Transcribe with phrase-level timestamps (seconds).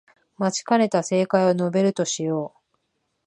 [0.39, 2.59] 待ちかねた正解を述べるとしよう